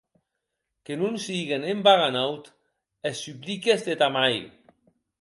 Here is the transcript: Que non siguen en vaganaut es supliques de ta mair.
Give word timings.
Que 0.85 0.93
non 1.01 1.13
siguen 1.25 1.61
en 1.71 1.79
vaganaut 1.87 2.43
es 3.09 3.17
supliques 3.25 3.81
de 3.87 3.93
ta 4.01 4.09
mair. 4.17 4.43